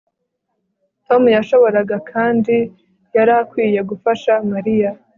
[1.07, 2.55] Tom yashoboraga kandi
[3.15, 4.89] yari akwiye gufasha Mariya